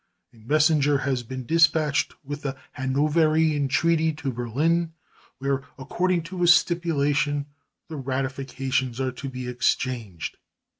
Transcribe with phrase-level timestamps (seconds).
[0.33, 4.93] A messenger has been dispatched with the Hanoverian treaty to Berlin,
[5.37, 7.45] where, according to stipulation,
[7.87, 10.37] the ratifications are to be exchanged.